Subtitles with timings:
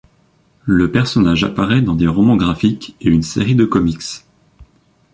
[0.65, 4.25] Le personnage apparaît dans des romans graphiques et une série de comics.